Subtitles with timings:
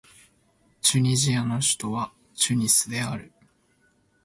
[0.81, 3.31] チュニジアの首都はチュニスである